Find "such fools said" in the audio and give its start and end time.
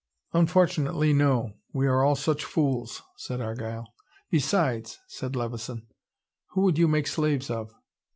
2.15-3.39